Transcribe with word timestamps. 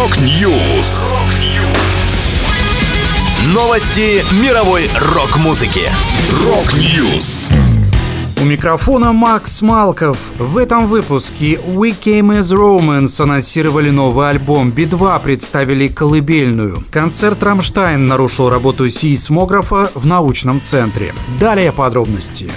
Рок-Ньюс. 0.00 1.12
Новости 3.52 4.24
мировой 4.42 4.88
рок-музыки. 4.98 5.90
Рок-Ньюс. 6.42 7.50
У 8.40 8.44
микрофона 8.46 9.12
Макс 9.12 9.60
Малков. 9.60 10.16
В 10.38 10.56
этом 10.56 10.86
выпуске 10.86 11.56
We 11.56 11.90
Came 11.90 12.40
As 12.40 12.50
Romans 12.56 13.22
анонсировали 13.22 13.90
новый 13.90 14.30
альбом, 14.30 14.70
Би-2 14.70 15.20
представили 15.22 15.88
колыбельную. 15.88 16.82
Концерт 16.90 17.42
«Рамштайн» 17.42 18.06
нарушил 18.06 18.48
работу 18.48 18.88
сейсмографа 18.88 19.90
в 19.94 20.06
научном 20.06 20.62
центре. 20.62 21.12
Далее 21.38 21.72
подробности. 21.72 22.50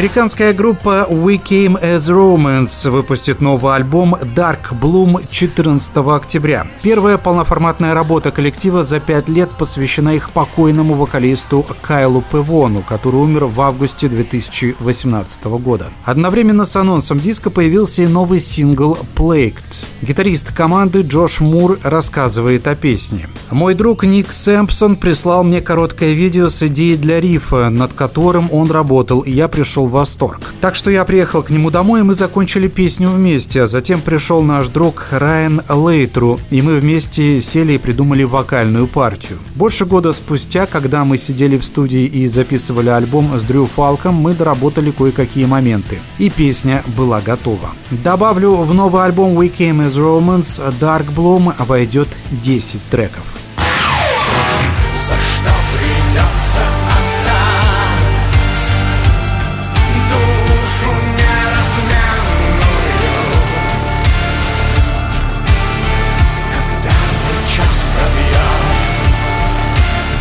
Американская 0.00 0.54
группа 0.54 1.06
We 1.10 1.38
Came 1.38 1.78
As 1.78 2.10
Romance 2.10 2.88
выпустит 2.88 3.42
новый 3.42 3.74
альбом 3.74 4.14
Dark 4.14 4.70
Bloom 4.72 5.22
14 5.30 5.94
октября. 5.98 6.66
Первая 6.80 7.18
полноформатная 7.18 7.92
работа 7.92 8.30
коллектива 8.30 8.82
за 8.82 8.98
пять 8.98 9.28
лет 9.28 9.50
посвящена 9.50 10.14
их 10.14 10.30
покойному 10.30 10.94
вокалисту 10.94 11.66
Кайлу 11.82 12.24
Певону, 12.32 12.80
который 12.80 13.16
умер 13.16 13.44
в 13.44 13.60
августе 13.60 14.08
2018 14.08 15.44
года. 15.44 15.90
Одновременно 16.06 16.64
с 16.64 16.74
анонсом 16.76 17.20
диска 17.20 17.50
появился 17.50 18.00
и 18.00 18.06
новый 18.06 18.40
сингл 18.40 18.96
Plagued. 19.14 19.84
Гитарист 20.02 20.52
команды 20.52 21.02
Джош 21.02 21.40
Мур 21.40 21.78
рассказывает 21.82 22.66
о 22.66 22.74
песне. 22.74 23.28
Мой 23.50 23.74
друг 23.74 24.02
Ник 24.02 24.32
Сэмпсон 24.32 24.96
прислал 24.96 25.44
мне 25.44 25.60
короткое 25.60 26.14
видео 26.14 26.48
с 26.48 26.62
идеей 26.62 26.96
для 26.96 27.20
рифа, 27.20 27.68
над 27.68 27.92
которым 27.92 28.48
он 28.50 28.70
работал, 28.70 29.20
и 29.20 29.30
я 29.30 29.46
пришел 29.46 29.86
в 29.86 29.90
восторг. 29.90 30.54
Так 30.62 30.74
что 30.74 30.90
я 30.90 31.04
приехал 31.04 31.42
к 31.42 31.50
нему 31.50 31.70
домой, 31.70 32.00
и 32.00 32.02
мы 32.02 32.14
закончили 32.14 32.66
песню 32.68 33.10
вместе, 33.10 33.62
а 33.62 33.66
затем 33.66 34.00
пришел 34.00 34.42
наш 34.42 34.68
друг 34.68 35.08
Райан 35.10 35.60
Лейтру, 35.68 36.40
и 36.50 36.62
мы 36.62 36.76
вместе 36.76 37.42
сели 37.42 37.74
и 37.74 37.78
придумали 37.78 38.22
вокальную 38.22 38.86
партию. 38.86 39.38
Больше 39.54 39.84
года 39.84 40.14
спустя, 40.14 40.64
когда 40.64 41.04
мы 41.04 41.18
сидели 41.18 41.58
в 41.58 41.64
студии 41.64 42.06
и 42.06 42.26
записывали 42.26 42.88
альбом 42.88 43.38
с 43.38 43.42
Дрю 43.42 43.66
Фалком, 43.66 44.14
мы 44.14 44.32
доработали 44.32 44.92
кое-какие 44.92 45.44
моменты, 45.44 45.98
и 46.16 46.30
песня 46.30 46.82
была 46.96 47.20
готова. 47.20 47.70
Добавлю, 47.90 48.54
в 48.54 48.72
новый 48.72 49.04
альбом 49.04 49.38
We 49.38 49.52
Came 49.54 49.89
Romance 49.96 50.60
Dark 50.80 51.06
Bloom 51.14 51.54
войдет 51.64 52.08
10 52.30 52.80
треков. 52.90 53.39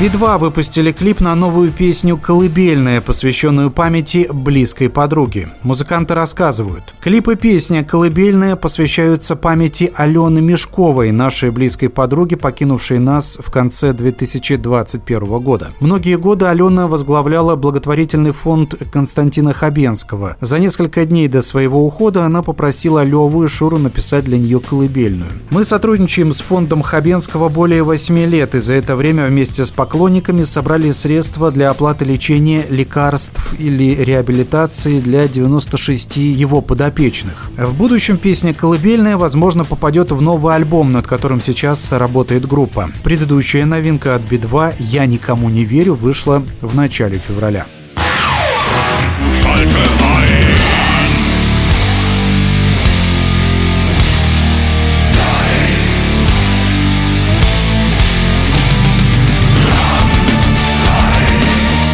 Би-2 0.00 0.38
выпустили 0.38 0.92
клип 0.92 1.18
на 1.18 1.34
новую 1.34 1.72
песню 1.72 2.16
«Колыбельная», 2.16 3.00
посвященную 3.00 3.72
памяти 3.72 4.28
близкой 4.32 4.88
подруги. 4.88 5.48
Музыканты 5.64 6.14
рассказывают. 6.14 6.94
Клипы 7.00 7.34
песня 7.34 7.82
«Колыбельная» 7.82 8.54
посвящаются 8.54 9.34
памяти 9.34 9.92
Алены 9.96 10.40
Мешковой, 10.40 11.10
нашей 11.10 11.50
близкой 11.50 11.88
подруги, 11.88 12.36
покинувшей 12.36 13.00
нас 13.00 13.40
в 13.44 13.50
конце 13.50 13.92
2021 13.92 15.40
года. 15.40 15.70
Многие 15.80 16.16
годы 16.16 16.46
Алена 16.46 16.86
возглавляла 16.86 17.56
благотворительный 17.56 18.30
фонд 18.30 18.76
Константина 18.92 19.52
Хабенского. 19.52 20.36
За 20.40 20.60
несколько 20.60 21.06
дней 21.06 21.26
до 21.26 21.42
своего 21.42 21.84
ухода 21.84 22.24
она 22.24 22.42
попросила 22.42 23.02
Леву 23.02 23.42
и 23.42 23.48
Шуру 23.48 23.78
написать 23.78 24.26
для 24.26 24.38
нее 24.38 24.60
колыбельную. 24.60 25.32
Мы 25.50 25.64
сотрудничаем 25.64 26.32
с 26.32 26.40
фондом 26.40 26.82
Хабенского 26.82 27.48
более 27.48 27.82
8 27.82 28.16
лет, 28.26 28.54
и 28.54 28.60
за 28.60 28.74
это 28.74 28.94
время 28.94 29.26
вместе 29.26 29.64
с 29.64 29.72
поклонниками 29.88 30.42
собрали 30.42 30.90
средства 30.90 31.50
для 31.50 31.70
оплаты 31.70 32.04
лечения, 32.04 32.62
лекарств 32.68 33.54
или 33.58 33.94
реабилитации 33.94 35.00
для 35.00 35.26
96 35.26 36.16
его 36.16 36.60
подопечных. 36.60 37.50
В 37.56 37.72
будущем 37.72 38.18
песня 38.18 38.52
«Колыбельная» 38.52 39.16
возможно 39.16 39.64
попадет 39.64 40.12
в 40.12 40.20
новый 40.20 40.54
альбом, 40.54 40.92
над 40.92 41.06
которым 41.06 41.40
сейчас 41.40 41.90
работает 41.90 42.46
группа. 42.46 42.90
Предыдущая 43.02 43.64
новинка 43.64 44.14
от 44.14 44.20
Би-2 44.28 44.74
«Я 44.78 45.06
никому 45.06 45.48
не 45.48 45.64
верю» 45.64 45.94
вышла 45.94 46.42
в 46.60 46.76
начале 46.76 47.18
февраля. 47.26 47.64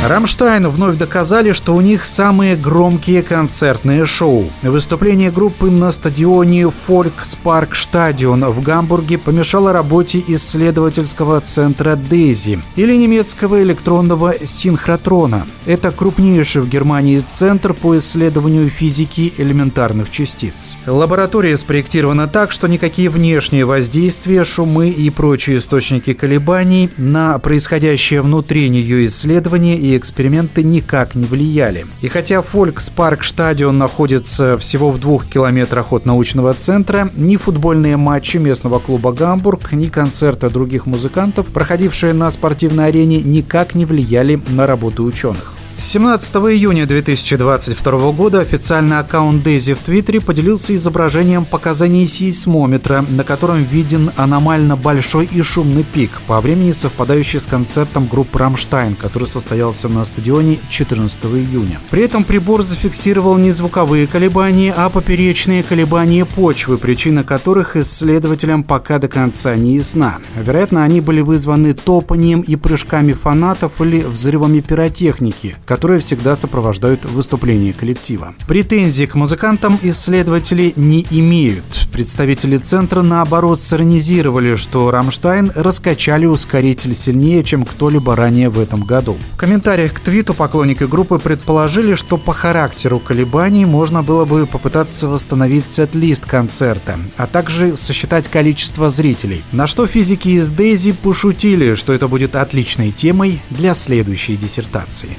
Рамштайн 0.07 0.69
вновь 0.69 0.99
доказали, 0.99 1.53
что 1.53 1.75
у 1.75 1.81
них 1.81 2.05
самые 2.05 2.57
громкие 2.57 3.23
концертные 3.23 4.05
шоу. 4.05 4.51
Выступление 4.61 5.31
группы 5.31 5.71
на 5.71 5.91
стадионе 5.93 6.71
Фолькспарк 6.71 7.75
Стадион 7.75 8.45
в 8.45 8.61
Гамбурге 8.61 9.17
помешало 9.17 9.73
работе 9.73 10.23
исследовательского 10.29 11.41
центра 11.41 11.97
Дейзи 11.97 12.61
или 12.77 12.95
немецкого 12.95 13.63
электронного 13.63 14.35
синхротрона. 14.45 15.47
Это 15.65 15.91
крупнейший 15.91 16.61
в 16.61 16.69
Германии 16.69 17.21
центр 17.21 17.73
по 17.73 17.97
исследованию 17.97 18.69
физики 18.69 19.33
элементарных 19.39 20.11
частиц. 20.11 20.77
Лаборатория 20.85 21.57
спроектирована 21.57 22.27
так, 22.29 22.53
что 22.53 22.67
никакие 22.69 23.09
внешние 23.09 23.65
воздействия, 23.65 24.45
шумы 24.45 24.91
и 24.91 25.09
прочие 25.09 25.57
источники 25.57 26.13
колебаний 26.13 26.91
на 26.99 27.39
происходящее 27.39 28.21
внутри 28.21 28.69
нее 28.69 29.07
исследования 29.07 29.79
и 29.79 29.94
эксперименты 29.97 30.63
никак 30.63 31.15
не 31.15 31.25
влияли. 31.25 31.87
И 32.01 32.09
хотя 32.09 32.43
Фолькспарк 32.43 33.25
Стадион 33.25 33.79
находится 33.79 34.59
всего 34.59 34.91
в 34.91 35.01
двух 35.01 35.27
километрах 35.27 35.93
от 35.93 36.07
научного 36.07 36.55
центра, 36.55 37.11
ни 37.17 37.37
футбольные 37.37 37.97
матчи 37.97 38.37
местного 38.37 38.79
клуба 38.79 39.13
«Гамбург», 39.13 39.73
ни 39.73 39.87
концерты 39.87 40.51
других 40.51 40.87
музыкантов, 40.87 41.47
проходившие 41.47 42.13
на 42.13 42.31
спортивной 42.31 42.89
арене, 42.89 43.23
никак 43.23 43.75
не 43.75 43.85
влияли 43.85 44.41
на 44.49 44.67
работу 44.67 45.05
ученых. 45.05 45.55
17 45.85 46.35
июня 46.37 46.87
2022 46.87 48.13
года 48.13 48.41
официальный 48.41 48.99
аккаунт 48.99 49.43
DESY 49.43 49.75
в 49.75 49.81
Твиттере 49.81 50.19
поделился 50.19 50.75
изображением 50.75 51.45
показаний 51.45 52.07
сейсмометра, 52.07 53.05
на 53.11 53.23
котором 53.23 53.63
виден 53.63 54.11
аномально 54.17 54.77
большой 54.77 55.27
и 55.27 55.43
шумный 55.43 55.85
пик, 55.85 56.11
по 56.27 56.41
времени 56.41 56.73
совпадающий 56.73 57.39
с 57.39 57.47
концертом 57.47 58.07
группы 58.07 58.39
«Рамштайн», 58.39 58.95
который 58.95 59.29
состоялся 59.29 59.91
на 59.91 60.07
стадионе 60.07 60.59
14 60.71 61.23
июня. 61.27 61.79
При 61.91 62.03
этом 62.03 62.25
прибор 62.25 62.63
зафиксировал 62.63 63.37
не 63.37 63.53
звуковые 63.53 64.07
колебания, 64.07 64.73
а 64.75 64.89
поперечные 64.89 65.63
колебания 65.63 66.25
почвы, 66.25 66.79
причина 66.79 67.25
которых 67.25 67.77
исследователям 67.77 68.65
пока 68.65 68.99
до 68.99 69.09
конца 69.09 69.55
не 69.55 69.77
ясна. 69.77 70.17
Вероятно, 70.35 70.83
они 70.83 71.03
были 71.03 71.21
вызваны 71.21 71.75
топанием 71.75 72.41
и 72.41 72.57
прыжками 72.57 73.13
фанатов 73.13 73.83
или 73.83 74.01
взрывами 74.01 74.61
пиротехники, 74.61 75.57
которые 75.75 75.99
всегда 75.99 76.37
сопровождают 76.37 77.05
выступление 77.05 77.73
коллектива. 77.73 78.37
Претензий 78.47 79.07
к 79.07 79.17
музыкантам 79.17 79.77
исследователи 79.83 80.73
не 80.77 81.05
имеют. 81.11 81.89
Представители 81.91 82.59
центра, 82.59 83.03
наоборот, 83.03 83.61
сиронизировали, 83.61 84.55
что 84.55 84.93
«Рамштайн» 84.93 85.51
раскачали 85.53 86.27
ускоритель 86.27 86.95
сильнее, 86.95 87.43
чем 87.43 87.65
кто-либо 87.65 88.15
ранее 88.15 88.51
в 88.51 88.61
этом 88.61 88.83
году. 88.83 89.17
В 89.33 89.37
комментариях 89.37 89.95
к 89.95 89.99
твиту 89.99 90.33
поклонники 90.33 90.85
группы 90.85 91.19
предположили, 91.19 91.97
что 91.97 92.19
по 92.19 92.33
характеру 92.33 93.01
колебаний 93.01 93.65
можно 93.65 94.05
было 94.05 94.25
бы 94.25 94.47
попытаться 94.47 95.09
восстановить 95.09 95.67
сет-лист 95.67 96.25
концерта, 96.25 97.01
а 97.17 97.27
также 97.27 97.77
сосчитать 97.77 98.29
количество 98.29 98.91
зрителей. 98.91 99.43
На 99.51 99.67
что 99.67 99.89
физики 99.89 100.29
из 100.29 100.51
Дейзи 100.51 100.93
пошутили, 100.93 101.75
что 101.75 101.93
это 101.93 102.07
будет 102.07 102.37
отличной 102.37 102.93
темой 102.93 103.41
для 103.51 103.75
следующей 103.75 104.37
диссертации. 104.37 105.19